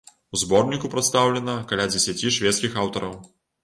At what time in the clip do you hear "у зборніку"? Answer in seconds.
0.35-0.91